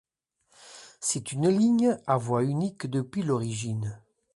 [0.99, 4.01] C'est une ligne à voie unique depuis l'origine.